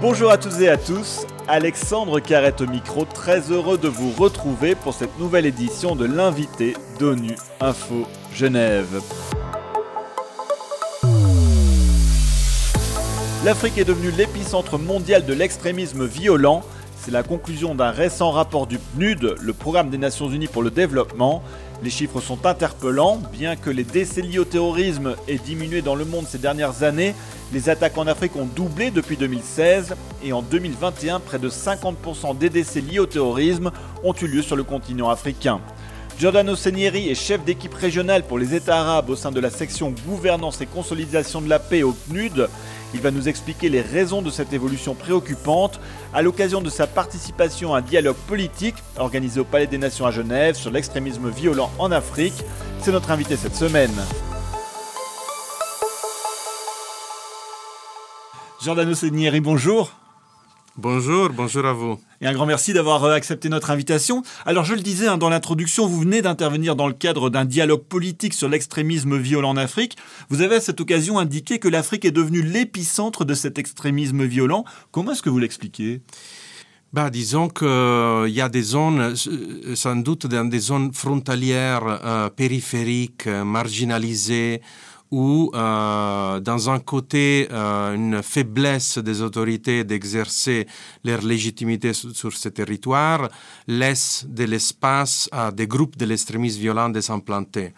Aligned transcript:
Bonjour 0.00 0.30
à 0.30 0.38
toutes 0.38 0.58
et 0.62 0.70
à 0.70 0.78
tous, 0.78 1.26
Alexandre 1.46 2.20
Carrette 2.20 2.62
au 2.62 2.66
micro, 2.66 3.04
très 3.04 3.50
heureux 3.50 3.76
de 3.76 3.88
vous 3.88 4.10
retrouver 4.12 4.74
pour 4.74 4.94
cette 4.94 5.18
nouvelle 5.18 5.44
édition 5.44 5.94
de 5.94 6.06
l'invité 6.06 6.74
d'ONU 6.98 7.36
Info 7.60 8.06
Genève. 8.32 9.02
L'Afrique 13.44 13.76
est 13.76 13.84
devenue 13.84 14.10
l'épicentre 14.10 14.78
mondial 14.78 15.26
de 15.26 15.34
l'extrémisme 15.34 16.06
violent. 16.06 16.62
C'est 16.96 17.10
la 17.10 17.22
conclusion 17.22 17.74
d'un 17.74 17.90
récent 17.90 18.30
rapport 18.30 18.66
du 18.66 18.78
PNUD, 18.78 19.34
le 19.38 19.52
Programme 19.52 19.90
des 19.90 19.98
Nations 19.98 20.30
Unies 20.30 20.48
pour 20.48 20.62
le 20.62 20.70
Développement. 20.70 21.42
Les 21.82 21.90
chiffres 21.90 22.20
sont 22.20 22.44
interpellants. 22.44 23.22
Bien 23.32 23.56
que 23.56 23.70
les 23.70 23.84
décès 23.84 24.20
liés 24.20 24.38
au 24.38 24.44
terrorisme 24.44 25.16
aient 25.28 25.38
diminué 25.38 25.80
dans 25.80 25.94
le 25.94 26.04
monde 26.04 26.26
ces 26.26 26.38
dernières 26.38 26.82
années, 26.82 27.14
les 27.52 27.70
attaques 27.70 27.96
en 27.96 28.06
Afrique 28.06 28.36
ont 28.36 28.44
doublé 28.44 28.90
depuis 28.90 29.16
2016 29.16 29.94
et 30.22 30.32
en 30.32 30.42
2021, 30.42 31.20
près 31.20 31.38
de 31.38 31.48
50% 31.48 32.36
des 32.36 32.50
décès 32.50 32.82
liés 32.82 32.98
au 32.98 33.06
terrorisme 33.06 33.70
ont 34.04 34.12
eu 34.12 34.26
lieu 34.26 34.42
sur 34.42 34.56
le 34.56 34.62
continent 34.62 35.08
africain. 35.08 35.60
Giordano 36.18 36.54
Senieri 36.54 37.08
est 37.08 37.14
chef 37.14 37.42
d'équipe 37.44 37.72
régionale 37.72 38.24
pour 38.24 38.38
les 38.38 38.54
États 38.54 38.80
arabes 38.80 39.08
au 39.08 39.16
sein 39.16 39.32
de 39.32 39.40
la 39.40 39.48
section 39.48 39.94
gouvernance 40.06 40.60
et 40.60 40.66
consolidation 40.66 41.40
de 41.40 41.48
la 41.48 41.58
paix 41.58 41.82
au 41.82 41.92
PNUD. 41.92 42.46
Il 42.92 43.00
va 43.00 43.10
nous 43.10 43.28
expliquer 43.28 43.68
les 43.68 43.80
raisons 43.80 44.22
de 44.22 44.30
cette 44.30 44.52
évolution 44.52 44.94
préoccupante 44.94 45.80
à 46.12 46.22
l'occasion 46.22 46.60
de 46.60 46.70
sa 46.70 46.86
participation 46.86 47.74
à 47.74 47.78
un 47.78 47.82
dialogue 47.82 48.16
politique 48.26 48.76
organisé 48.96 49.40
au 49.40 49.44
Palais 49.44 49.66
des 49.66 49.78
Nations 49.78 50.06
à 50.06 50.10
Genève 50.10 50.56
sur 50.56 50.70
l'extrémisme 50.70 51.30
violent 51.30 51.70
en 51.78 51.92
Afrique. 51.92 52.44
C'est 52.80 52.92
notre 52.92 53.10
invité 53.10 53.36
cette 53.36 53.56
semaine. 53.56 53.94
Giordano 58.60 58.94
Senieri, 58.94 59.40
bonjour. 59.40 59.99
Bonjour, 60.76 61.30
bonjour 61.30 61.66
à 61.66 61.72
vous. 61.72 61.98
Et 62.20 62.26
un 62.26 62.32
grand 62.32 62.46
merci 62.46 62.72
d'avoir 62.72 63.02
euh, 63.04 63.12
accepté 63.12 63.48
notre 63.48 63.70
invitation. 63.70 64.22
Alors 64.46 64.64
je 64.64 64.74
le 64.74 64.80
disais 64.80 65.08
hein, 65.08 65.18
dans 65.18 65.28
l'introduction, 65.28 65.86
vous 65.86 66.00
venez 66.00 66.22
d'intervenir 66.22 66.76
dans 66.76 66.86
le 66.86 66.94
cadre 66.94 67.28
d'un 67.28 67.44
dialogue 67.44 67.82
politique 67.82 68.34
sur 68.34 68.48
l'extrémisme 68.48 69.18
violent 69.18 69.50
en 69.50 69.56
Afrique. 69.56 69.96
Vous 70.28 70.42
avez 70.42 70.56
à 70.56 70.60
cette 70.60 70.80
occasion 70.80 71.18
indiqué 71.18 71.58
que 71.58 71.66
l'Afrique 71.66 72.04
est 72.04 72.12
devenue 72.12 72.42
l'épicentre 72.42 73.24
de 73.24 73.34
cet 73.34 73.58
extrémisme 73.58 74.24
violent. 74.24 74.64
Comment 74.92 75.12
est-ce 75.12 75.22
que 75.22 75.30
vous 75.30 75.40
l'expliquez? 75.40 76.02
Bah, 76.92 77.10
disons 77.10 77.48
qu'il 77.48 77.66
euh, 77.66 78.28
y 78.28 78.40
a 78.40 78.48
des 78.48 78.62
zones, 78.62 79.14
euh, 79.26 79.74
sans 79.74 79.96
doute 79.96 80.26
dans 80.26 80.48
des 80.48 80.58
zones 80.60 80.92
frontalières, 80.92 82.30
périphériques, 82.36 83.26
marginalisées, 83.26 84.60
où, 85.10 85.50
euh, 85.54 86.40
dans 86.40 86.70
un 86.70 86.78
côté, 86.78 87.48
euh, 87.50 87.94
une 87.94 88.22
faiblesse 88.22 88.98
des 88.98 89.22
autorités 89.22 89.82
d'exercer 89.84 90.66
leur 91.04 91.22
légitimité 91.22 91.92
sur, 91.92 92.32
ces 92.32 92.52
territoires 92.52 93.28
laisse 93.66 94.24
de 94.28 94.44
l'espace 94.44 95.28
à 95.32 95.50
des 95.50 95.66
groupes 95.66 95.96
de 95.96 96.04
l'extrémisme 96.04 96.60
violent 96.60 96.88
de 96.88 97.00
s'implanter 97.00 97.72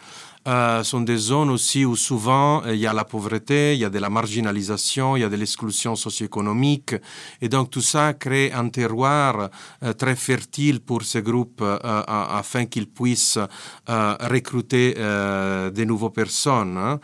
euh, 0.48 0.82
sont 0.82 1.02
des 1.02 1.18
zones 1.18 1.50
aussi 1.50 1.84
où 1.84 1.94
souvent 1.94 2.64
euh, 2.64 2.74
il 2.74 2.80
y 2.80 2.88
a 2.88 2.92
la 2.92 3.04
pauvreté, 3.04 3.74
il 3.74 3.78
y 3.78 3.84
a 3.84 3.90
de 3.90 3.98
la 4.00 4.10
marginalisation, 4.10 5.16
il 5.16 5.20
y 5.20 5.24
a 5.24 5.28
de 5.28 5.36
l'exclusion 5.36 5.94
socio-économique. 5.94 6.96
Et 7.40 7.48
donc 7.48 7.70
tout 7.70 7.80
ça 7.80 8.12
crée 8.14 8.50
un 8.52 8.68
terroir 8.68 9.50
euh, 9.84 9.92
très 9.92 10.16
fertile 10.16 10.80
pour 10.80 11.04
ces 11.04 11.22
groupes 11.22 11.62
afin 11.62 12.66
qu'ils 12.66 12.88
puissent 12.88 13.38
recruter 13.86 14.94
de 14.94 15.84
nouvelles 15.84 16.10
personnes. 16.10 16.76
Hein. 16.76 16.98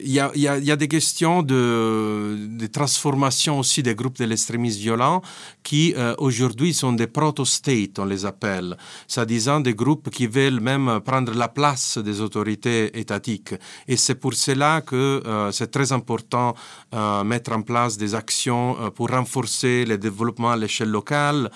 Il 0.00 0.10
y, 0.10 0.18
a, 0.18 0.76
des 0.76 0.88
questions 0.88 1.42
de, 1.42 2.48
de, 2.48 2.66
transformation 2.66 3.58
aussi 3.60 3.82
des 3.82 3.94
groupes 3.94 4.18
de 4.18 4.24
l'extrémisme 4.24 4.80
violent 4.80 5.22
qui 5.62 5.94
aujourd'hui 6.18 6.74
sont 6.74 6.92
des 6.92 7.06
proto-states, 7.06 7.98
on 7.98 8.04
les 8.04 8.24
appelle, 8.24 8.76
c'est-à-dire 9.06 9.60
des 9.60 9.74
groupes 9.74 10.10
qui 10.10 10.26
veulent 10.26 10.60
même 10.60 11.00
prendre 11.04 11.32
la 11.34 11.48
place 11.48 11.67
des 11.98 12.20
autorités 12.20 12.98
étatiques. 12.98 13.54
Et 13.86 13.96
c'est 13.96 14.14
pour 14.14 14.34
cela 14.34 14.80
que 14.80 15.22
euh, 15.26 15.52
c'est 15.52 15.70
très 15.70 15.92
important 15.92 16.54
euh, 16.94 17.24
mettre 17.24 17.52
en 17.52 17.62
place 17.62 17.96
des 17.96 18.14
actions 18.14 18.76
euh, 18.80 18.90
pour 18.90 19.08
renforcer 19.10 19.84
le 19.84 19.98
développement 19.98 20.50
à 20.50 20.56
l'échelle 20.56 20.90
locale, 20.90 21.50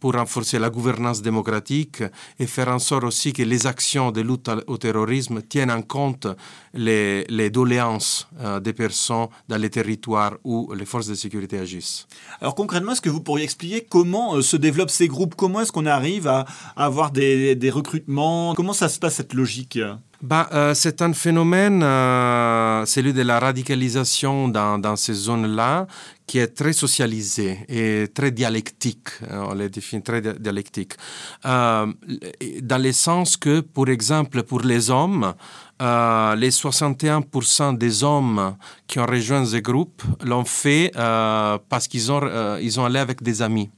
pour 0.00 0.14
renforcer 0.14 0.58
la 0.58 0.70
gouvernance 0.70 1.22
démocratique 1.22 2.02
et 2.38 2.46
faire 2.46 2.68
en 2.68 2.78
sorte 2.78 3.04
aussi 3.04 3.32
que 3.32 3.42
les 3.42 3.66
actions 3.66 4.10
de 4.10 4.20
lutte 4.20 4.50
au 4.66 4.76
terrorisme 4.78 5.42
tiennent 5.42 5.70
en 5.70 5.82
compte 5.82 6.26
les, 6.74 7.24
les 7.28 7.50
doléances 7.50 8.28
des 8.62 8.72
personnes 8.72 9.28
dans 9.48 9.56
les 9.56 9.70
territoires 9.70 10.34
où 10.44 10.72
les 10.72 10.86
forces 10.86 11.06
de 11.06 11.14
sécurité 11.14 11.58
agissent. 11.58 12.06
Alors 12.40 12.54
concrètement, 12.54 12.92
est-ce 12.92 13.00
que 13.00 13.10
vous 13.10 13.20
pourriez 13.20 13.44
expliquer 13.44 13.86
comment 13.88 14.40
se 14.42 14.56
développent 14.56 14.90
ces 14.90 15.08
groupes? 15.08 15.34
Comment 15.34 15.60
est-ce 15.60 15.72
qu'on 15.72 15.86
arrive 15.86 16.26
à, 16.26 16.46
avoir 16.76 17.10
des, 17.10 17.54
des 17.54 17.70
recrutements? 17.70 18.54
Comment 18.54 18.72
ça 18.72 18.88
se 18.88 18.98
passe 18.98 19.14
cette 19.14 19.29
logique 19.34 19.78
bah, 20.22 20.48
euh, 20.52 20.74
C'est 20.74 21.02
un 21.02 21.12
phénomène, 21.12 21.82
euh, 21.82 22.84
celui 22.86 23.12
de 23.12 23.22
la 23.22 23.38
radicalisation 23.38 24.48
dans, 24.48 24.96
ces 24.96 25.14
zones-là, 25.14 25.86
qui 26.26 26.38
est 26.38 26.48
très 26.48 26.72
socialisé 26.72 27.58
et 27.68 28.08
très 28.12 28.30
dialectique. 28.30 29.08
Euh, 29.30 29.46
on 29.50 29.54
les 29.54 29.68
définit 29.68 30.02
très 30.02 30.20
dialectique. 30.20 30.94
dans 31.44 32.82
le 32.82 32.92
sens 32.92 33.36
que, 33.36 33.60
pour 33.60 33.88
exemple, 33.88 34.42
pour 34.42 34.60
les 34.60 34.90
hommes, 34.90 35.34
les 35.80 36.50
61% 36.50 37.78
des 37.78 38.04
hommes 38.04 38.56
qui 38.86 38.98
ont 38.98 39.06
rejoint 39.06 39.44
ce 39.46 39.56
groupe 39.56 40.02
l'ont 40.22 40.44
fait 40.44 40.92
parce 40.94 41.88
qu'ils 41.88 42.12
ont, 42.12 42.58
ils 42.60 42.78
ont 42.78 42.84
allé 42.84 42.98
avec 42.98 43.22
des 43.22 43.40
amis. 43.42 43.70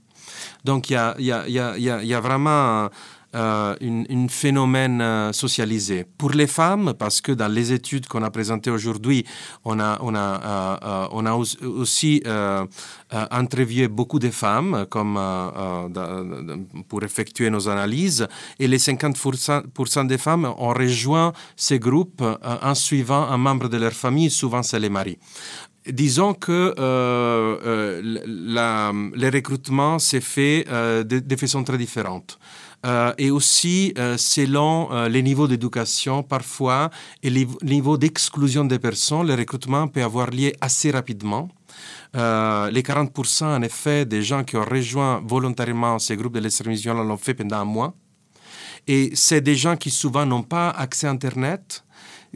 Donc 0.64 0.90
il 0.90 0.94
y 0.94 0.96
a, 0.96 1.14
y, 1.18 1.32
a, 1.32 1.48
y, 1.48 1.58
a, 1.58 2.02
y 2.02 2.14
a, 2.14 2.20
vraiment 2.20 2.88
euh, 3.34 3.74
un 3.80 4.28
phénomène 4.28 5.00
euh, 5.00 5.32
socialisé. 5.32 6.04
Pour 6.18 6.30
les 6.30 6.46
femmes, 6.46 6.94
parce 6.98 7.20
que 7.20 7.32
dans 7.32 7.48
les 7.48 7.72
études 7.72 8.06
qu'on 8.06 8.22
a 8.22 8.30
présentées 8.30 8.70
aujourd'hui, 8.70 9.24
on 9.64 9.80
a, 9.80 9.98
on 10.02 10.14
a, 10.14 10.80
euh, 10.82 11.08
on 11.12 11.26
a 11.26 11.34
aussi 11.34 12.22
interviewé 13.10 13.88
beaucoup 13.88 14.18
de 14.18 14.30
femmes 14.30 14.86
comme, 14.90 15.18
pour 16.88 17.02
effectuer 17.02 17.50
nos 17.50 17.68
analyses, 17.68 18.26
et 18.58 18.68
les 18.68 18.78
50% 18.78 20.06
des 20.06 20.18
femmes 20.18 20.44
ont 20.58 20.72
rejoint 20.72 21.32
ces 21.56 21.78
groupes 21.78 22.22
en 22.42 22.74
suivant 22.74 23.28
un 23.28 23.38
membre 23.38 23.68
de 23.68 23.76
leur 23.76 23.92
famille, 23.92 24.30
souvent 24.30 24.62
c'est 24.62 24.80
les 24.80 24.88
maris. 24.88 25.18
Disons 25.86 26.32
que 26.34 26.74
euh, 26.78 27.58
euh, 27.66 28.00
le 28.04 29.30
recrutement 29.30 29.98
s'est 29.98 30.20
fait 30.20 30.64
euh, 30.70 31.02
de, 31.02 31.36
façon 31.36 31.64
très 31.64 31.76
différente. 31.76 32.38
Euh, 32.84 33.12
et 33.16 33.30
aussi 33.30 33.94
euh, 33.96 34.16
selon 34.16 34.90
euh, 34.90 35.08
les 35.08 35.22
niveaux 35.22 35.46
d'éducation 35.46 36.24
parfois 36.24 36.90
et 37.22 37.30
les 37.30 37.46
niveaux 37.62 37.96
d'exclusion 37.96 38.64
des 38.64 38.80
personnes, 38.80 39.28
le 39.28 39.34
recrutement 39.34 39.86
peut 39.86 40.02
avoir 40.02 40.30
lieu 40.30 40.52
assez 40.60 40.90
rapidement. 40.90 41.48
les 42.14 42.82
40% 42.82 43.44
en 43.44 43.62
effet 43.62 44.04
des 44.04 44.22
gens 44.22 44.42
qui 44.44 44.56
ont 44.56 44.64
rejoint 44.64 45.22
volontairement 45.24 45.98
ces 45.98 46.16
groupes 46.16 46.34
de 46.34 46.40
l'extrémisme 46.40 46.92
l'ont 46.92 47.16
fait 47.16 47.34
pendant 47.34 47.58
un 47.58 47.64
mois. 47.64 47.94
Et 48.88 49.12
c'est 49.14 49.40
des 49.40 49.54
gens 49.54 49.76
qui 49.76 49.90
souvent 49.90 50.26
n'ont 50.26 50.42
pas 50.42 50.70
accès 50.70 51.06
à 51.06 51.10
Internet, 51.10 51.84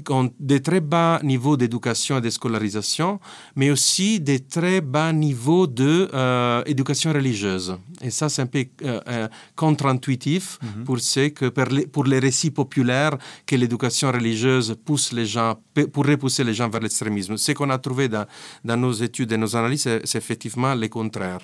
ont 0.08 0.30
des 0.38 0.60
très 0.60 0.80
bas 0.80 1.20
niveaux 1.22 1.56
d'éducation 1.56 2.18
et 2.18 2.20
de 2.20 2.30
scolarisation, 2.30 3.20
mais 3.54 3.70
aussi 3.70 4.20
des 4.20 4.40
très 4.40 4.80
bas 4.80 5.12
niveaux 5.12 5.66
d'éducation 5.66 7.10
euh, 7.10 7.14
religieuse. 7.14 7.76
Et 8.02 8.10
ça, 8.10 8.28
c'est 8.28 8.42
un 8.42 8.46
peu 8.46 8.64
euh, 8.82 9.00
euh, 9.08 9.28
contre-intuitif 9.54 10.58
pour, 10.84 10.96
que, 10.96 11.48
pour 11.48 11.64
les, 11.64 11.86
pour 11.86 12.04
les 12.04 12.18
récits 12.18 12.50
populaires 12.50 13.16
que 13.46 13.56
l'éducation 13.56 14.12
religieuse 14.12 14.76
pousse 14.84 15.12
les 15.12 15.26
gens, 15.26 15.56
pour 15.92 16.06
repousser 16.06 16.44
les 16.44 16.54
gens 16.54 16.68
vers 16.68 16.80
l'extrémisme. 16.80 17.36
Ce 17.36 17.52
qu'on 17.52 17.70
a 17.70 17.78
trouvé 17.78 18.08
dans, 18.08 18.26
dans, 18.64 18.76
nos 18.76 18.92
études 18.92 19.32
et 19.32 19.36
nos 19.36 19.56
analyses, 19.56 19.88
c'est 20.04 20.18
effectivement 20.18 20.74
le 20.74 20.88
contraire. 20.88 21.40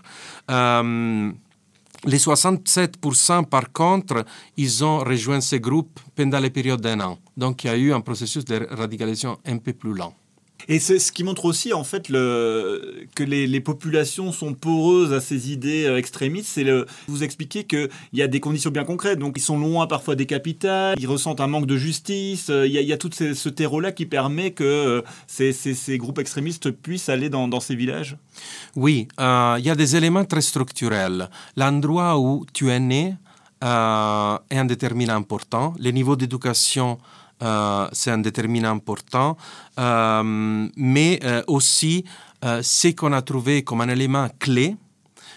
Les 2.05 2.19
67%, 2.19 3.45
par 3.45 3.73
contre, 3.73 4.25
ils 4.57 4.85
ont 4.85 4.99
rejoint 4.99 5.41
ces 5.41 5.61
groupes 5.61 6.01
pendant 6.17 6.41
les 6.41 6.51
périodes 6.51 6.81
d'un 6.81 6.99
an. 7.01 7.19
Donc, 7.37 7.63
il 7.63 7.67
y 7.69 7.71
a 7.71 7.77
eu 7.77 7.93
un 7.93 8.01
processus 8.01 8.45
de 8.45 8.67
radicalisation 8.71 9.39
un 9.47 9.59
peu 9.59 9.73
plus 9.73 9.95
lent. 9.95 10.13
Et 10.69 10.79
c'est 10.79 10.99
ce 10.99 11.13
qui 11.13 11.25
montre 11.25 11.45
aussi 11.45 11.73
en 11.73 11.85
fait 11.85 12.09
que 12.09 13.23
les, 13.23 13.61
populations 13.61 14.33
sont 14.33 14.55
poreuses 14.55 15.13
à 15.13 15.21
ces 15.21 15.53
idées 15.53 15.85
euh, 15.85 15.97
extrémistes. 15.97 16.51
C'est 16.53 16.67
vous 17.07 17.23
expliquez 17.23 17.65
qu'il 17.65 17.89
y 18.13 18.23
a 18.23 18.27
des 18.27 18.41
conditions 18.41 18.71
bien 18.71 18.85
concrètes. 18.85 19.19
Donc 19.19 19.35
ils 19.37 19.43
sont 19.43 19.59
loin 19.59 19.87
parfois 19.87 20.17
des 20.17 20.27
capitales, 20.27 20.97
ils 20.99 21.07
ressentent 21.07 21.41
un 21.41 21.47
manque 21.47 21.67
de 21.67 21.77
justice. 21.77 22.51
Euh, 22.51 22.67
il 22.67 22.73
y 22.73 22.93
a, 22.93 22.97
tout 22.97 23.11
ce 23.13 23.49
terreau-là 23.49 23.93
qui 23.93 24.07
permet 24.07 24.51
que 24.53 24.65
euh, 24.65 25.03
ces, 25.27 25.99
groupes 25.99 26.19
extrémistes 26.19 26.71
puissent 26.71 27.09
aller 27.09 27.29
dans, 27.29 27.61
ces 27.61 27.75
villages. 27.75 28.17
Oui, 28.77 29.09
il 29.19 29.65
y 29.65 29.71
a 29.71 29.75
des 29.75 29.97
éléments 29.97 30.25
très 30.25 30.41
structurels. 30.41 31.29
L'endroit 31.57 32.19
où 32.19 32.45
tu 32.53 32.71
es 32.71 32.81
né 32.81 33.15
est 33.61 33.67
un 34.59 34.65
déterminant 34.65 35.15
important. 35.15 35.75
Les 35.79 35.93
niveaux 35.93 36.17
d'éducation 36.17 36.99
euh, 37.43 37.89
c'est 37.93 38.11
un 38.11 38.19
déterminant 38.19 38.71
important, 38.71 39.37
euh, 39.79 40.69
mais 40.77 41.19
euh, 41.25 41.43
aussi 41.49 42.05
ce 42.45 42.89
qu'on 42.89 43.13
a 43.13 43.23
trouvé 43.23 43.63
comme 43.63 43.83
un 43.83 43.89
élément 43.89 44.29
clé, 44.41 44.77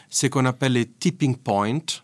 ce 0.09 0.25
qu'on 0.27 0.45
appelle 0.45 0.73
les 0.73 0.87
tipping 0.87 1.35
points. 1.35 2.01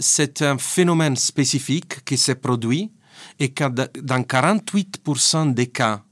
c'est 0.00 0.42
un 0.42 0.58
phénomène 0.58 1.16
spécifique 1.16 2.04
qui 2.04 2.18
s'est 2.18 2.34
produit 2.34 2.90
et 3.38 3.50
que 3.52 3.64
dans 3.64 4.22
48% 4.22 5.54
des 5.54 5.68
cas 5.68 6.02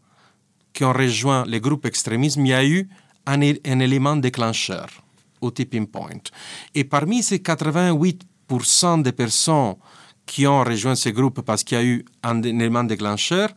qui 0.73 0.85
ont 0.85 0.95
rejoint 0.95 1.45
les 1.47 1.61
groupes 1.61 1.85
extrémistes, 1.85 2.37
il 2.37 2.47
y 2.47 2.55
a 2.55 2.65
eu 2.65 2.89
un, 3.27 3.41
un 3.43 3.81
élément 3.81 4.17
déclencheur 4.17 4.89
au 5.43 5.51
tipping 5.51 5.87
point. 5.87 6.23
Et 6.75 6.85
parmi 6.85 7.23
ces 7.23 7.39
88% 7.39 9.03
des 9.03 9.13
personnes 9.13 9.75
qui 10.29 10.47
ont 10.47 10.63
rejoint 10.63 10.95
ces 10.95 11.13
groupes 11.13 11.41
parce 11.41 11.65
qu'il 11.65 11.79
y 11.79 11.81
a 11.81 11.85
eu 11.85 12.05
un 12.23 12.41
élément 12.43 12.85
déclencheur, 12.85 13.49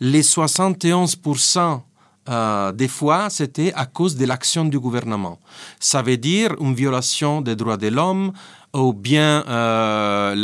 les 0.00 0.22
71% 0.22 1.80
euh, 2.28 2.70
des 2.72 2.88
fois, 2.88 3.28
c'était 3.30 3.72
à 3.74 3.86
cause 3.86 4.14
de 4.14 4.24
l'action 4.24 4.64
du 4.64 4.78
gouvernement. 4.78 5.38
Ça 5.80 6.00
veut 6.02 6.16
dire 6.16 6.54
une 6.60 6.74
violation 6.74 7.40
des 7.40 7.56
droits 7.56 7.76
de 7.76 7.88
l'homme, 7.88 8.32
ou 8.72 8.92
bien 8.92 9.44
euh, 9.48 10.34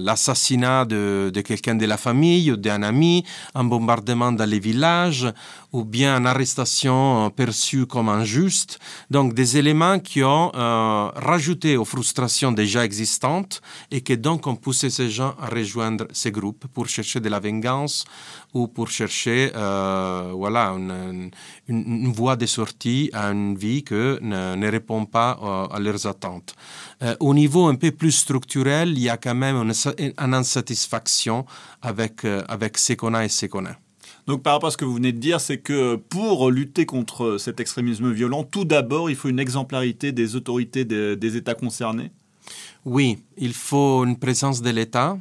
l'assassinat 0.00 0.84
de, 0.84 1.32
quelqu'un 1.44 1.74
de 1.74 1.86
la 1.86 1.96
famille 1.96 2.52
ou 2.52 2.56
d'un 2.56 2.82
ami, 2.82 3.24
un 3.54 3.64
bombardement 3.64 4.30
dans 4.32 4.48
les 4.48 4.60
villages, 4.60 5.26
ou 5.72 5.84
bien 5.84 6.16
une 6.16 6.26
arrestation 6.26 7.30
perçue 7.30 7.86
comme 7.86 8.08
injuste. 8.08 8.78
Donc 9.10 9.34
des 9.34 9.56
éléments 9.56 9.98
qui 9.98 10.22
ont 10.22 10.52
euh, 10.54 11.08
rajouté 11.16 11.76
aux 11.76 11.84
frustrations 11.84 12.52
déjà 12.52 12.84
existantes 12.84 13.60
et 13.90 14.00
qui 14.00 14.16
donc 14.16 14.46
ont 14.46 14.54
poussé 14.54 14.88
ces 14.88 15.10
gens 15.10 15.34
à 15.40 15.48
rejoindre 15.48 16.06
ces 16.12 16.30
groupes 16.30 16.66
pour 16.72 16.86
chercher 16.86 17.18
de 17.18 17.28
la 17.28 17.40
vengeance 17.40 18.04
ou 18.54 18.68
pour 18.68 18.88
chercher 18.88 19.50
euh, 19.56 20.30
voilà, 20.32 20.76
une, 20.76 22.12
voie 22.12 22.36
de 22.36 22.46
sortie 22.46 23.10
à 23.12 23.32
une 23.32 23.56
vie 23.56 23.82
qui 23.82 23.94
ne, 23.94 24.54
ne, 24.54 24.70
répond 24.70 25.04
pas 25.06 25.38
euh, 25.42 25.76
à 25.76 25.80
leurs 25.80 26.06
attentes. 26.06 26.54
Euh, 27.04 27.14
au 27.20 27.34
niveau 27.34 27.66
un 27.66 27.74
peu 27.74 27.90
plus 27.90 28.12
structurel, 28.12 28.90
il 28.90 29.00
y 29.00 29.08
a 29.08 29.16
quand 29.16 29.34
même 29.34 29.56
une, 29.56 29.72
une 29.98 30.34
insatisfaction 30.34 31.44
avec, 31.82 32.24
euh, 32.24 32.42
avec 32.48 32.78
ce 32.78 32.94
qu'on 32.94 33.14
a 33.14 33.24
et 33.24 33.28
ce 33.28 33.46
qu'on 33.46 33.66
a. 33.66 33.76
Donc 34.26 34.42
par 34.42 34.54
rapport 34.54 34.68
à 34.68 34.70
ce 34.70 34.78
que 34.78 34.86
vous 34.86 34.94
venez 34.94 35.12
de 35.12 35.18
dire, 35.18 35.38
c'est 35.38 35.58
que 35.58 35.96
pour 35.96 36.50
lutter 36.50 36.86
contre 36.86 37.36
cet 37.38 37.60
extrémisme 37.60 38.10
violent, 38.10 38.42
tout 38.42 38.64
d'abord, 38.64 39.10
il 39.10 39.16
faut 39.16 39.28
une 39.28 39.38
exemplarité 39.38 40.12
des 40.12 40.34
autorités 40.34 40.86
des, 40.86 41.14
des 41.14 41.36
États 41.36 41.54
concernés 41.54 42.10
Oui, 42.86 43.18
il 43.36 43.52
faut 43.52 44.02
une 44.04 44.18
présence 44.18 44.62
de 44.62 44.70
l'État, 44.70 45.18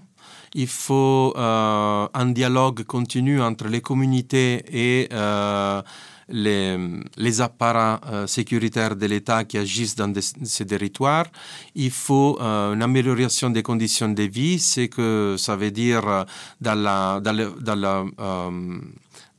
il 0.56 0.68
faut 0.68 1.33
euh, 1.35 2.07
un 2.13 2.25
dialogue 2.27 2.83
continu 2.83 3.41
entre 3.41 3.68
les 3.68 3.81
communautés 3.81 4.63
et 4.71 5.09
euh, 5.12 5.81
les, 6.30 6.78
les, 7.18 7.42
apparats 7.42 8.00
euh, 8.08 8.28
sécuritaires 8.28 8.96
de 8.96 9.06
l'État 9.06 9.44
qui 9.44 9.58
agissent 9.58 9.96
dans 9.96 10.14
ces 10.22 10.66
territoires. 10.66 11.28
Il 11.75 11.92
faut 11.92 12.40
une 12.40 12.81
amélioration 12.81 13.50
des 13.50 13.64
conditions 13.64 14.10
de 14.10 14.24
vie, 14.24 14.60
c'est 14.60 14.88
que 14.88 15.36
ça 15.38 15.56
veut 15.56 15.72
dire 15.72 16.25
la, 16.62 17.20
dans, 17.22 17.34
la, 17.34 18.06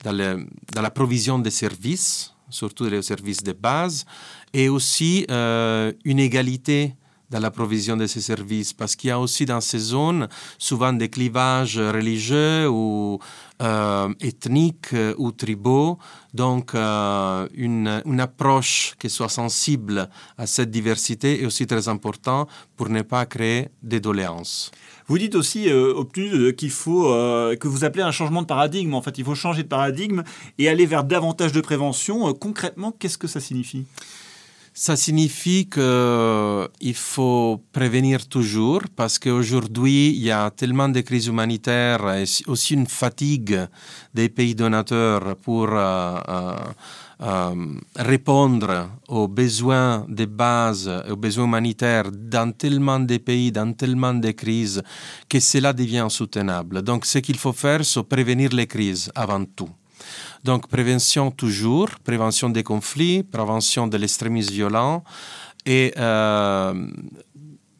dans 0.04 0.82
la 0.82 0.90
provision 0.90 1.38
des 1.38 1.50
services, 1.50 2.32
surtout 2.50 2.84
les 2.84 3.02
services 3.02 3.42
de 3.42 3.52
base, 3.52 4.04
et 4.52 4.68
aussi 4.68 5.26
une 5.28 6.18
égalité 6.18 6.94
dans 7.30 7.40
la 7.40 7.50
provision 7.50 7.96
de 7.96 8.06
ces 8.06 8.20
services, 8.20 8.72
parce 8.72 8.96
qu'il 8.96 9.08
y 9.08 9.10
a 9.10 9.18
aussi 9.18 9.44
dans 9.46 9.60
ces 9.60 9.78
zones 9.78 10.28
souvent 10.58 10.92
des 10.92 11.08
clivages 11.08 11.78
religieux 11.78 12.68
ou 12.68 13.18
euh, 13.62 14.12
ethniques 14.20 14.92
euh, 14.92 15.14
ou 15.16 15.32
tribaux, 15.32 15.98
donc 16.34 16.74
euh, 16.74 17.48
une, 17.54 18.02
une, 18.04 18.20
approche 18.20 18.94
qui 18.98 19.08
soit 19.08 19.28
sensible 19.28 20.08
à 20.36 20.46
cette 20.46 20.70
diversité 20.70 21.42
est 21.42 21.46
aussi 21.46 21.66
très 21.66 21.88
important 21.88 22.48
pour 22.76 22.88
ne 22.88 23.02
pas 23.02 23.24
créer 23.26 23.68
des 23.82 24.00
doléances. 24.00 24.70
Vous 25.06 25.18
dites 25.18 25.34
aussi, 25.34 25.70
euh, 25.70 26.02
qu'il 26.56 26.70
faut, 26.70 27.04
que 27.04 27.68
vous 27.68 27.84
appelez 27.84 28.02
un 28.02 28.10
changement 28.10 28.42
de 28.42 28.46
paradigme. 28.46 28.94
En 28.94 29.02
fait, 29.02 29.18
il 29.18 29.24
faut 29.24 29.34
changer 29.34 29.62
de 29.62 29.68
paradigme 29.68 30.24
et 30.58 30.68
aller 30.68 30.86
vers 30.86 31.04
davantage 31.04 31.52
de 31.52 31.60
prévention. 31.60 32.32
concrètement, 32.34 32.90
qu'est-ce 32.90 33.18
que 33.18 33.28
ça 33.28 33.40
signifie? 33.40 33.86
Ça 34.76 34.96
signifie 34.96 35.68
qu'il 35.70 36.94
faut 36.94 37.62
prévenir 37.72 38.26
toujours 38.26 38.82
parce 38.96 39.20
qu'aujourd'hui, 39.20 40.08
il 40.08 40.22
y 40.24 40.32
a 40.32 40.50
tellement 40.50 40.88
de 40.88 41.00
crises 41.00 41.28
humanitaires 41.28 42.12
et 42.12 42.24
aussi 42.48 42.74
une 42.74 42.88
fatigue 42.88 43.68
des 44.12 44.28
pays 44.28 44.56
donateurs 44.56 45.36
pour 45.36 45.68
euh, 45.70 46.16
euh, 46.28 46.56
euh, 47.20 47.54
répondre 47.94 48.90
aux 49.06 49.28
besoins 49.28 50.04
de 50.08 50.24
base, 50.24 50.90
aux 51.08 51.16
besoins 51.16 51.44
humanitaires 51.44 52.10
dans 52.12 52.50
tellement 52.50 52.98
de 52.98 53.18
pays, 53.18 53.52
dans 53.52 53.72
tellement 53.74 54.14
de 54.14 54.32
crises, 54.32 54.82
que 55.28 55.38
cela 55.38 55.72
devient 55.72 55.98
insoutenable. 55.98 56.82
Donc, 56.82 57.06
ce 57.06 57.18
qu'il 57.20 57.38
faut 57.38 57.52
faire, 57.52 57.84
c'est 57.84 58.02
prévenir 58.02 58.50
les 58.50 58.66
crises 58.66 59.08
avant 59.14 59.44
tout. 59.44 59.70
Donc 60.44 60.68
prévention 60.68 61.30
toujours, 61.30 61.88
prévention 62.04 62.50
des 62.50 62.62
conflits, 62.62 63.22
prévention 63.22 63.86
de 63.86 63.96
l'extrémisme 63.96 64.52
violent 64.52 65.02
et 65.64 65.94
euh, 65.96 66.86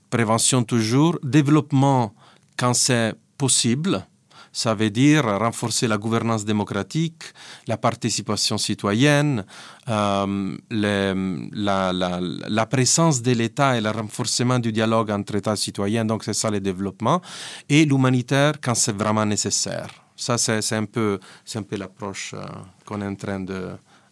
prévention 0.09 0.65
toujours, 0.65 1.19
développement 1.23 2.15
quand 2.57 2.73
c'est 2.73 3.15
possible. 3.37 4.07
Ça 4.51 4.73
veut 4.73 4.89
dire 4.89 5.25
renforcer 5.25 5.89
la 5.89 5.99
gouvernance 5.99 6.45
démocratique, 6.45 7.25
la 7.67 7.77
participation 7.77 8.57
citoyenne, 8.57 9.45
euh, 9.89 10.57
la, 10.71 11.93
la, 11.93 12.67
présence 12.67 13.21
de 13.21 13.33
l'État 13.33 13.77
et 13.77 13.81
le 13.81 13.91
renforcement 13.91 14.61
du 14.61 14.71
dialogue 14.71 15.11
entre 15.11 15.35
États 15.35 15.55
et 15.55 15.57
citoyens. 15.57 16.05
Donc, 16.05 16.23
c'est 16.23 16.35
ça 16.35 16.51
le 16.51 16.61
développement. 16.61 17.21
Et 17.69 17.85
l'humanitaire 17.85 18.53
quand 18.63 18.77
c'est 18.77 18.97
vraiment 18.97 19.27
nécessaire. 19.27 20.04
Ça, 20.17 20.39
c'est 20.39 20.77
un 20.77 20.85
peu, 20.85 21.19
un 21.55 21.63
peu 21.63 21.77
l'approche 21.77 22.35
euh, 22.35 22.45
qu'on 22.85 23.01
est 23.03 23.07
en 23.07 23.15
train 23.17 23.41
de 23.41 23.71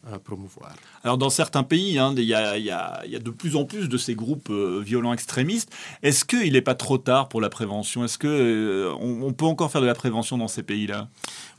euh, 0.09 0.19
promouvoir. 0.19 0.73
Alors 1.05 1.17
dans 1.17 1.31
certains 1.31 1.63
pays, 1.63 1.97
hein, 1.97 2.13
il 2.17 2.25
y, 2.25 2.35
a, 2.35 2.59
y, 2.59 2.71
a, 2.71 3.07
y, 3.07 3.15
a, 3.15 3.19
de 3.21 3.31
plus 3.31 3.55
en 3.55 3.65
plus 3.65 3.89
de 3.89 3.97
ces 3.97 4.17
groupes 4.17 4.49
euh, 4.51 4.83
violents 4.85 5.13
extrémistes. 5.13 5.71
Est-ce 6.03 6.25
qu'il 6.25 6.55
n'est 6.55 6.61
pas 6.61 6.75
trop 6.75 6.99
tard 6.99 7.29
pour 7.29 7.41
la 7.41 7.49
prévention? 7.49 8.05
Est-ce 8.05 8.19
qu'on 8.19 9.23
on 9.23 9.33
peut 9.33 9.45
encore 9.45 9.71
faire 9.71 9.81
de 9.81 9.87
la 9.87 9.95
prévention 9.95 10.37
dans 10.39 10.49
ces 10.49 10.65
pays-là? 10.65 11.09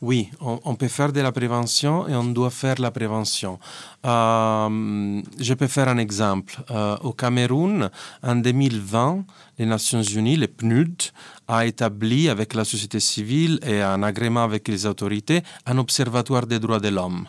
Oui, 0.01 0.29
on, 0.41 0.59
on, 0.65 0.75
peut 0.75 0.89
faire 0.89 1.13
de 1.13 1.21
la 1.21 1.31
prévention 1.31 2.05
et 2.09 2.15
on 2.15 2.25
doit 2.25 2.49
faire 2.49 2.81
la 2.81 2.91
prévention. 2.91 3.59
je 4.03 5.53
peux 5.53 5.67
faire 5.67 5.87
un 5.87 5.97
exemple. 5.97 6.57
au 7.01 7.13
Cameroun, 7.13 7.89
en 8.23 8.35
2020, 8.35 9.23
les 9.57 9.65
Nations 9.65 10.01
Unies, 10.01 10.35
les 10.35 10.49
PNUD, 10.49 11.01
a 11.47 11.65
établi 11.65 12.27
avec 12.27 12.53
la 12.53 12.65
société 12.65 12.99
civile 12.99 13.59
et 13.65 13.81
en 13.83 14.03
agrément 14.03 14.43
avec 14.43 14.67
les 14.67 14.85
autorités 14.85 15.43
un 15.65 15.77
observatoire 15.77 16.45
des 16.45 16.59
droits 16.59 16.81
de 16.81 16.89
l'homme. 16.89 17.25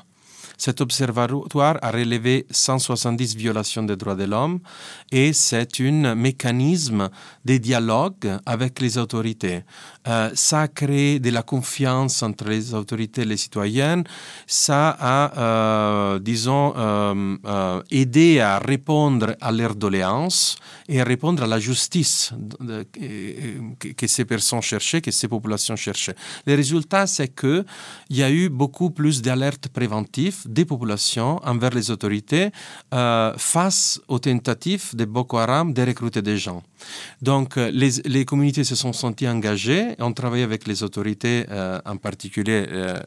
Cet 0.57 0.81
observatoire 0.81 1.79
a 1.83 1.91
relevé 1.91 2.47
170 2.51 3.37
violations 3.37 3.83
des 3.83 3.97
droits 3.97 4.15
de 4.15 4.25
l'homme 4.25 4.61
et 5.11 5.33
c'est 5.33 5.81
un 5.81 6.15
mécanisme 6.15 7.11
de 7.45 7.57
dialogue 7.57 8.39
avec 8.47 8.81
les 8.81 8.99
autorités. 8.99 9.63
Euh, 10.07 10.31
ça 10.35 10.63
a 10.63 10.69
créé 10.69 11.19
de 11.19 11.31
la 11.31 11.43
confiance 11.43 12.23
entre 12.23 12.49
les 12.49 12.75
autorités 12.75 13.23
et 13.23 13.25
les 13.25 13.37
citoyens. 13.37 14.03
Ça 14.47 14.97
a, 15.01 15.39
euh, 15.39 16.19
disons, 16.19 16.75
euh, 16.77 17.83
aidé 17.91 18.41
à 18.41 18.59
répondre 18.59 19.37
à 19.41 19.51
leurs 19.51 19.75
doléances 19.75 20.57
et 20.89 21.01
à 21.01 21.05
répondre 21.05 21.43
à 21.43 21.47
la 21.47 21.59
justice 21.59 22.33
que, 22.93 24.07
ces 24.07 24.25
personnes 24.25 24.63
cherchaient, 24.63 25.01
que 25.01 25.11
ces 25.11 25.29
populations 25.29 25.77
cherchaient. 25.77 26.15
Le 26.47 26.55
résultat, 26.55 27.07
c'est 27.07 27.35
qu'il 27.35 27.65
y 28.11 28.23
a 28.23 28.31
eu 28.31 28.49
beaucoup 28.49 28.91
plus 28.91 29.23
d'alertes 29.23 29.69
préventives 29.69 30.44
des 30.47 30.65
populations 30.65 31.41
envers 31.45 31.71
les 31.71 31.91
autorités 31.91 32.51
face 32.91 34.01
aux 34.09 34.19
tentatives 34.19 34.95
de 34.95 35.05
Boko 35.05 35.39
Haram 35.39 35.73
de 35.73 35.83
recruter 35.83 36.23
des 36.23 36.39
gens. 36.39 36.63
Donc, 37.23 37.57
les, 37.57 38.03
les 38.05 38.25
communautés 38.25 38.65
se 38.65 38.75
sont 38.75 38.93
senties 38.93 39.29
engagées 39.29 39.95
on 39.99 40.13
travaille 40.13 40.43
avec 40.43 40.67
les 40.67 40.83
autorités, 40.83 41.47
euh, 41.51 41.81
en 41.85 41.97
particulier 41.97 42.67
euh, 42.69 42.99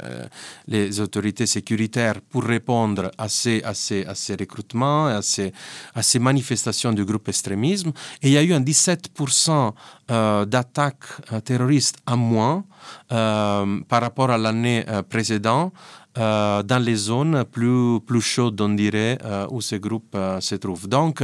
les 0.67 0.99
autorités 0.99 1.45
sécuritaires, 1.45 2.21
pour 2.29 2.43
répondre 2.43 3.11
à 3.17 3.29
ces, 3.29 3.61
à 3.63 3.73
ces, 3.73 4.05
à 4.05 4.15
ces 4.15 4.35
recrutements, 4.35 5.07
à 5.07 5.21
ces, 5.21 5.53
à 5.95 6.03
ces 6.03 6.19
manifestations 6.19 6.93
du 6.93 7.05
groupe 7.05 7.27
extrémisme. 7.29 7.91
Et 8.21 8.29
il 8.29 8.33
y 8.33 8.37
a 8.37 8.43
eu 8.43 8.53
un 8.53 8.61
17% 8.61 9.73
euh, 10.09 10.45
d'attaques 10.45 11.05
terroristes 11.43 11.97
en 12.07 12.17
moins 12.17 12.63
par 13.09 14.01
rapport 14.01 14.31
à 14.31 14.37
l'année 14.37 14.85
précédente. 15.09 15.73
Dans 16.17 16.83
les 16.83 16.95
zones 16.95 17.45
plus, 17.45 17.99
plus 18.01 18.21
chaudes, 18.21 18.59
on 18.61 18.69
dirait, 18.69 19.17
où 19.49 19.61
ce 19.61 19.75
groupe 19.75 20.17
se 20.39 20.55
trouve. 20.55 20.87
Donc, 20.87 21.23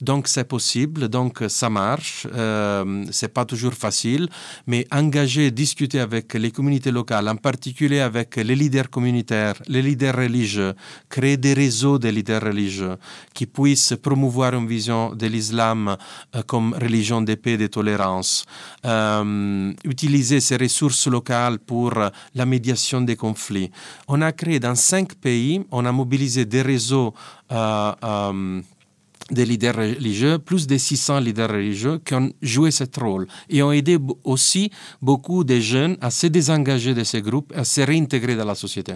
Donc 0.00 0.28
c'est 0.28 0.44
possible, 0.44 1.08
donc 1.08 1.42
ça 1.48 1.70
marche. 1.70 2.26
Euh, 2.34 3.04
c'est 3.10 3.32
pas 3.32 3.44
toujours 3.44 3.74
facile, 3.74 4.28
mais 4.66 4.86
engager, 4.90 5.50
discuter 5.50 6.00
avec 6.00 6.34
les 6.34 6.50
communautés 6.50 6.90
locales, 6.90 7.28
en 7.28 7.36
particulier 7.36 8.00
avec 8.00 8.36
les 8.36 8.56
leaders 8.56 8.90
communautaires, 8.90 9.54
les 9.68 9.82
leaders 9.82 10.16
religieux, 10.16 10.74
créer 11.08 11.36
des 11.36 11.54
réseaux 11.54 11.98
de 11.98 12.08
leaders 12.08 12.42
religieux 12.42 12.96
qui 13.32 13.46
puissent 13.46 13.94
promouvoir 14.02 14.54
une 14.54 14.66
vision 14.66 15.14
de 15.14 15.26
l'islam 15.26 15.96
euh, 16.34 16.42
comme 16.42 16.74
religion 16.74 17.22
de 17.22 17.34
paix 17.34 17.52
et 17.52 17.58
de 17.58 17.66
tolérance, 17.68 18.44
euh, 18.84 19.72
utiliser 19.84 20.40
ces 20.40 20.56
ressources 20.56 21.06
locales 21.06 21.58
pour 21.58 21.92
la 22.34 22.46
médiation 22.46 23.00
des 23.00 23.16
conflits. 23.16 23.70
On 24.08 24.20
a 24.22 24.32
créé 24.32 24.58
dans 24.58 24.74
cinq 24.74 25.14
pays, 25.14 25.64
on 25.70 25.84
a 25.84 25.92
mobilisé 25.92 26.44
des 26.44 26.62
réseaux 26.62 27.14
euh, 27.52 28.62
des 29.30 29.44
leaders 29.44 29.76
religieux, 29.76 30.38
plus 30.38 30.66
de 30.66 30.76
600 30.76 31.20
leaders 31.20 31.50
religieux 31.50 32.00
qui 32.04 32.14
ont 32.14 32.30
joué 32.42 32.70
ce 32.70 32.84
rôle 33.00 33.26
et 33.48 33.62
ont 33.62 33.72
aidé 33.72 33.98
aussi 34.24 34.70
beaucoup 35.00 35.44
de 35.44 35.58
jeunes 35.60 35.96
à 36.00 36.10
se 36.10 36.26
désengager 36.26 36.94
de 36.94 37.04
ces 37.04 37.22
groupes, 37.22 37.52
à 37.56 37.64
se 37.64 37.80
réintégrer 37.80 38.36
dans 38.36 38.44
la 38.44 38.54
société. 38.54 38.94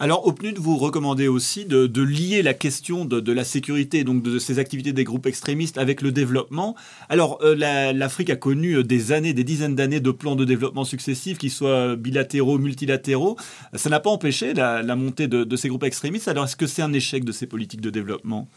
Alors, 0.00 0.26
au 0.26 0.32
PNUD, 0.32 0.58
vous 0.58 0.76
recommandez 0.76 1.28
aussi 1.28 1.66
de, 1.66 2.02
lier 2.02 2.42
la 2.42 2.52
question 2.52 3.04
de, 3.04 3.32
la 3.32 3.44
sécurité, 3.44 4.02
donc 4.02 4.22
de, 4.22 4.38
ces 4.38 4.58
activités 4.58 4.92
des 4.92 5.04
groupes 5.04 5.26
extrémistes, 5.26 5.78
avec 5.78 6.02
le 6.02 6.10
développement. 6.10 6.74
Alors, 7.08 7.38
euh, 7.42 7.92
l'Afrique 7.92 8.30
a 8.30 8.36
connu 8.36 8.74
euh, 8.74 8.82
des 8.82 9.12
années, 9.12 9.32
des 9.32 9.44
dizaines 9.44 9.76
d'années 9.76 10.00
de 10.00 10.10
plans 10.10 10.34
de 10.34 10.44
développement 10.44 10.84
successifs, 10.84 11.38
qu'ils 11.38 11.52
soient 11.52 11.94
bilatéraux, 11.94 12.58
multilatéraux. 12.58 13.36
Ça 13.74 13.88
n'a 13.88 14.00
pas 14.00 14.10
empêché 14.10 14.52
la, 14.52 14.82
montée 14.96 15.28
de, 15.28 15.56
ces 15.56 15.68
groupes 15.68 15.84
extrémistes. 15.84 16.26
Alors, 16.26 16.44
est-ce 16.44 16.56
que 16.56 16.66
c'est 16.66 16.82
un 16.82 16.92
échec 16.92 17.24
de 17.24 17.32
ces 17.32 17.46
politiques 17.46 17.80
de 17.80 17.90
développement? 17.90 18.48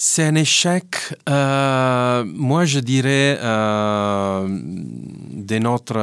C'est 0.00 0.24
un 0.24 0.36
échec, 0.36 0.86
euh, 1.28 2.24
moi 2.24 2.64
je 2.64 2.78
dirais, 2.78 3.36
de 5.32 5.58
notre, 5.58 5.98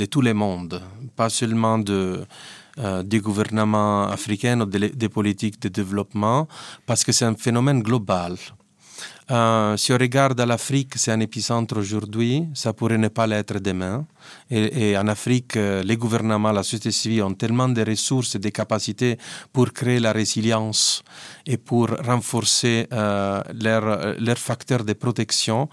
de 0.00 0.04
tous 0.06 0.22
les 0.22 0.32
mondes 0.32 0.82
pas 1.18 1.28
seulement 1.28 1.78
de, 1.78 2.24
euh, 2.78 3.02
des 3.02 3.18
gouvernements 3.18 4.04
africains 4.18 4.60
ou 4.60 4.66
des 5.02 5.08
politiques 5.18 5.60
de 5.60 5.68
développement, 5.68 6.46
parce 6.86 7.02
que 7.04 7.10
c'est 7.16 7.24
un 7.32 7.34
phénomène 7.34 7.80
global. 7.82 8.36
Euh, 9.30 9.76
si 9.76 9.92
on 9.92 9.98
regarde 9.98 10.40
l'Afrique, 10.40 10.92
c'est 10.96 11.12
un 11.12 11.20
épicentre 11.28 11.76
aujourd'hui, 11.76 12.46
ça 12.54 12.72
pourrait 12.72 13.02
ne 13.06 13.08
pas 13.08 13.26
l'être 13.26 13.58
demain. 13.58 14.06
Et, 14.50 14.96
en 14.96 15.08
Afrique, 15.08 15.56
euh, 15.56 15.82
les 15.82 15.96
gouvernements, 15.96 16.52
la 16.52 16.62
société 16.62 16.90
civile 16.90 17.22
ont 17.22 17.34
tellement 17.34 17.68
de 17.68 17.82
ressources 17.82 18.34
et 18.34 18.38
de 18.38 18.48
capacités 18.48 19.18
pour 19.52 19.72
créer 19.72 20.00
la 20.00 20.12
résilience 20.12 21.02
et 21.46 21.56
pour 21.56 21.88
renforcer 22.04 22.86
euh, 22.92 23.42
leurs 23.54 24.18
leur 24.18 24.38
facteurs 24.38 24.84
de 24.84 24.94
protection. 24.94 25.68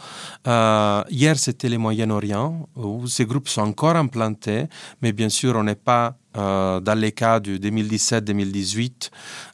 hier, 1.09 1.37
c'était 1.37 1.69
le 1.69 1.77
Moyen-Orient, 1.77 2.67
où 2.75 3.07
ces 3.07 3.25
groupes 3.25 3.47
sont 3.47 3.61
encore 3.61 3.95
implantés, 3.95 4.65
mais 5.01 5.11
bien 5.13 5.29
sûr, 5.29 5.55
on 5.55 5.63
n'est 5.63 5.75
pas 5.75 6.17
euh, 6.37 6.79
dans 6.79 6.99
les 6.99 7.11
cas 7.11 7.39
du 7.39 7.59
2017-2018, 7.59 9.09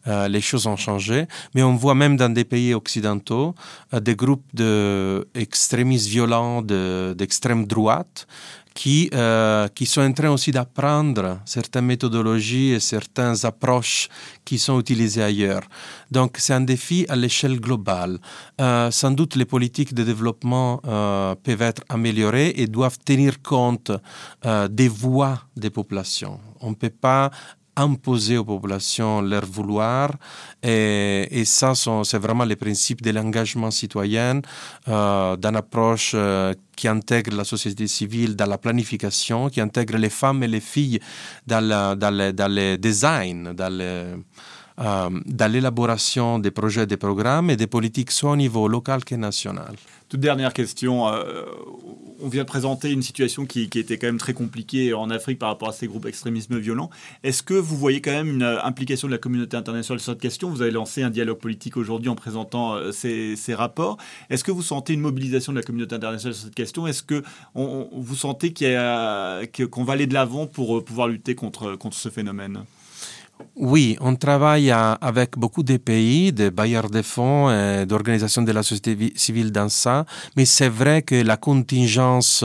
euh, 0.08 0.28
les 0.28 0.42
choses 0.42 0.66
ont 0.66 0.76
changé, 0.76 1.28
mais 1.54 1.62
on 1.62 1.76
voit 1.76 1.96
même 1.96 2.18
dans 2.18 2.34
des 2.34 2.46
pays 2.46 2.74
occidentaux 2.74 3.54
euh, 3.94 4.00
des 4.00 4.16
groupes 4.16 4.48
d'extrémistes 4.54 6.08
violents 6.08 6.62
d'extrême 6.62 7.66
droite 7.66 8.28
qui, 8.74 9.10
euh, 9.14 9.68
qui 9.70 9.86
sont 9.86 10.02
en 10.02 10.14
train 10.14 10.30
aussi 10.30 10.52
d'apprendre 10.52 11.40
certaines 11.46 11.86
méthodologies 11.86 12.72
et 12.72 12.80
certaines 12.80 13.46
approches 13.46 14.10
qui 14.46 14.58
sont 14.60 14.80
utilisées 14.80 15.24
ailleurs. 15.24 15.64
Donc 16.10 16.38
c'est 16.40 16.54
un 16.54 16.62
défi 16.62 17.06
à 17.10 17.16
l'échelle 17.16 17.60
globale. 17.60 18.20
Euh, 18.60 18.92
sans 18.92 19.12
doute 19.12 19.36
les 19.36 19.46
politiques 19.46 19.94
de 19.94 20.04
développement 20.04 20.82
euh, 20.86 21.36
peuvent 21.36 21.62
être 21.62 21.84
améliorées 21.90 22.54
et 22.56 22.68
doivent 22.68 23.00
tenir 23.00 23.42
compte 23.42 23.92
des 24.70 24.88
voix 24.88 25.42
des 25.56 25.70
populations. 25.70 26.40
On 26.60 26.72
ne 26.72 26.76
peut 26.76 26.90
pas 26.90 27.32
imposer 27.76 28.38
aux 28.38 28.44
populations 28.44 29.22
leur 29.22 29.46
vouloir. 29.46 30.12
Et, 30.64 31.44
ça, 31.46 31.74
c'est 31.76 32.18
vraiment 32.18 32.44
les 32.44 32.56
principes 32.56 33.02
de 33.02 33.12
l'engagement 33.12 33.72
citoyen, 33.72 34.42
euh, 34.88 35.36
d'une 35.36 35.56
approche 35.56 36.12
euh, 36.14 36.54
qui 36.76 36.88
intègre 36.88 37.36
la 37.36 37.44
société 37.44 37.88
civile 37.88 38.36
dans 38.36 38.46
la 38.46 38.58
planification, 38.58 39.50
qui 39.50 39.62
intègre 39.62 39.98
les 39.98 40.10
femmes 40.10 40.44
et 40.44 40.48
les 40.48 40.60
filles 40.60 41.00
dans, 41.48 41.62
le, 41.62 41.96
dans, 41.96 42.12
le, 42.12 42.32
dans 42.32 42.52
le 42.52 42.78
design, 42.78 43.54
dans 43.54 43.76
le, 43.76 44.18
euh, 44.80 45.10
dans 45.26 45.52
l'élaboration 45.52 46.40
des 46.40 46.52
projets, 46.52 46.86
des 46.86 46.98
programmes 46.98 47.50
et 47.50 47.58
des 47.58 47.68
politiques, 47.68 48.12
soit 48.12 48.32
au 48.32 48.36
niveau 48.36 48.68
local 48.68 49.04
que 49.04 49.16
national. 49.16 49.76
Toute 50.10 50.20
dernière 50.20 50.54
question. 50.54 51.08
Euh, 51.08 51.46
on 52.22 52.28
vient 52.28 52.44
de 52.44 52.48
présenter 52.48 52.92
une 52.92 53.02
situation 53.02 53.46
qui, 53.46 53.64
était 53.64 53.98
quand 53.98 54.08
même 54.08 54.18
très 54.18 54.34
compliquée 54.34 54.94
en 54.94 55.10
Afrique 55.10 55.40
par 55.40 55.50
rapport 55.50 55.70
à 55.70 55.74
ces 55.74 55.88
groupes 55.88 56.06
extrémisme 56.06 56.58
violents. 56.58 56.90
Est-ce 57.24 57.44
que 57.44 57.54
vous 57.54 57.78
voyez 57.78 58.02
quand 58.02 58.12
même 58.12 58.30
une 58.30 58.44
euh, 58.44 58.64
implication 58.64 59.08
de 59.08 59.14
la 59.14 59.18
communauté 59.18 59.56
internationale 59.58 60.00
sur 60.00 60.12
cette 60.14 60.22
question? 60.22 60.50
Vous 60.50 60.62
avez 60.62 60.72
lancé 60.72 61.04
un 61.04 61.10
dialogue 61.10 61.40
politique 61.40 61.78
aujourd'hui 61.78 62.10
en 62.10 62.16
présentant 62.16 62.78
ces, 62.92 63.36
rapports. 63.54 63.98
Est-ce 64.30 64.44
que 64.44 64.52
vous 64.52 64.62
sentez 64.62 64.94
une 64.94 65.02
mobilisation 65.02 65.52
de 65.52 65.58
la 65.58 65.64
communauté 65.64 65.96
internationale 65.96 66.34
sur 66.34 66.46
cette 66.46 66.56
question? 66.56 66.88
Est-ce 66.88 67.04
que 67.04 67.24
vous 67.56 68.16
sentez 68.16 68.54
qu'on 68.54 69.84
va 69.84 69.94
aller 69.94 70.08
de 70.08 70.14
l'avant 70.14 70.48
pour 70.48 70.84
pouvoir 70.84 71.08
lutter 71.08 71.36
contre 71.36 71.78
ce 71.92 72.10
phénomène? 72.10 72.64
Oui, 73.56 73.98
on 74.02 74.16
travaille 74.16 74.72
avec 74.72 75.38
beaucoup 75.38 75.64
de 75.64 75.78
pays, 75.78 76.32
de 76.32 76.50
bailleurs 76.50 76.90
de 76.90 77.02
fonds 77.02 77.52
et 77.52 77.86
d'organisations 77.86 78.42
de 78.42 78.52
la 78.52 78.64
société 78.64 79.14
civile 79.16 79.52
dans 79.52 79.70
ça, 79.70 80.06
mais 80.36 80.46
c'est 80.46 80.70
vrai 80.70 81.02
que 81.02 81.16
la 81.16 81.38
contingence 81.38 82.44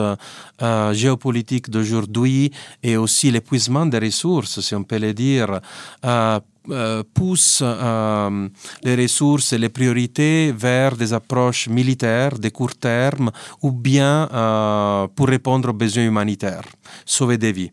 euh, 0.62 0.92
géopolitique 0.92 1.70
d'aujourd'hui 1.70 2.52
et 2.82 2.96
aussi 2.96 3.30
l'épuisement 3.30 3.86
des 3.86 3.98
ressources, 3.98 4.60
si 4.60 4.74
on 4.74 4.84
peut 4.84 4.98
le 4.98 5.12
dire, 5.12 5.60
euh, 6.04 6.40
euh, 6.70 7.02
pousse 7.14 7.60
euh, 7.62 8.48
les 8.82 8.96
ressources 8.96 9.52
et 9.52 9.58
les 9.58 9.68
priorités 9.68 10.52
vers 10.52 10.96
des 10.96 11.12
approches 11.12 11.68
militaires 11.68 12.38
de 12.38 12.48
court 12.48 12.74
terme 12.74 13.30
ou 13.62 13.70
bien 13.72 14.28
euh, 14.32 15.06
pour 15.14 15.28
répondre 15.28 15.70
aux 15.70 15.72
besoins 15.72 16.04
humanitaires, 16.04 16.64
sauver 17.04 17.38
des 17.38 17.52
vies. 17.52 17.72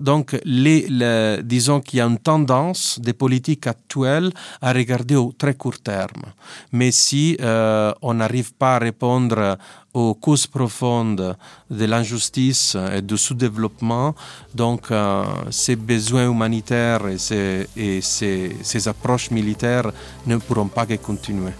donc, 0.00 0.36
disons 0.44 1.80
qu'il 1.80 1.98
y 1.98 2.02
a 2.02 2.06
une 2.06 2.18
tendance 2.18 2.98
des 3.00 3.12
politiques 3.12 3.66
actuelles 3.66 4.32
à 4.60 4.72
regarder 4.72 5.16
au 5.16 5.32
très 5.36 5.54
court 5.54 5.80
terme. 5.80 6.24
Mais 6.72 6.90
si 6.90 7.36
on 7.40 8.14
n'arrive 8.14 8.54
pas 8.54 8.76
à 8.76 8.78
répondre 8.78 9.58
aux 9.94 10.14
causes 10.14 10.46
profondes 10.46 11.36
de 11.70 11.84
l'injustice 11.84 12.76
et 12.92 13.00
du 13.00 13.16
sous-développement. 13.16 14.14
Donc, 14.54 14.90
euh, 14.90 15.24
ces 15.50 15.76
besoins 15.76 16.28
humanitaires 16.28 17.06
et, 17.06 18.00
ces, 18.02 18.88
approches 18.88 19.30
militaires 19.30 19.90
ne 20.26 20.36
pourront 20.36 20.68
pas 20.68 20.84
que 20.84 20.96
continuer. 20.96 21.52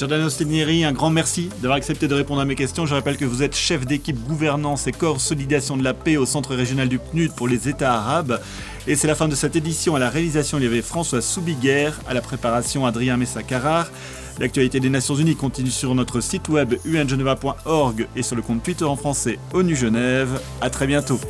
Giordano 0.00 0.30
Stenieri, 0.30 0.82
un 0.84 0.92
grand 0.92 1.10
merci 1.10 1.50
d'avoir 1.60 1.76
accepté 1.76 2.08
de 2.08 2.14
répondre 2.14 2.40
à 2.40 2.46
mes 2.46 2.54
questions. 2.54 2.86
Je 2.86 2.94
rappelle 2.94 3.18
que 3.18 3.26
vous 3.26 3.42
êtes 3.42 3.54
chef 3.54 3.84
d'équipe 3.84 4.18
gouvernance 4.26 4.86
et 4.86 4.92
consolidation 4.92 5.76
de 5.76 5.84
la 5.84 5.92
paix 5.92 6.16
au 6.16 6.24
Centre 6.24 6.54
régional 6.54 6.88
du 6.88 6.98
PNUD 6.98 7.32
pour 7.34 7.48
les 7.48 7.68
États 7.68 7.92
arabes. 7.92 8.40
Et 8.86 8.96
c'est 8.96 9.06
la 9.06 9.14
fin 9.14 9.28
de 9.28 9.34
cette 9.34 9.56
édition. 9.56 9.94
À 9.94 9.98
la 9.98 10.08
réalisation, 10.08 10.56
il 10.56 10.64
y 10.64 10.66
avait 10.66 10.80
François 10.80 11.20
Soubiguerre, 11.20 12.00
à 12.08 12.14
la 12.14 12.22
préparation, 12.22 12.86
Adrien 12.86 13.18
Messa-Carrard. 13.18 13.90
L'actualité 14.38 14.80
des 14.80 14.88
Nations 14.88 15.16
Unies 15.16 15.36
continue 15.36 15.70
sur 15.70 15.94
notre 15.94 16.22
site 16.22 16.48
web 16.48 16.76
ungeneva.org 16.86 18.08
et 18.16 18.22
sur 18.22 18.36
le 18.36 18.40
compte 18.40 18.62
Twitter 18.62 18.86
en 18.86 18.96
français 18.96 19.38
ONU 19.52 19.76
Genève. 19.76 20.40
A 20.62 20.70
très 20.70 20.86
bientôt. 20.86 21.20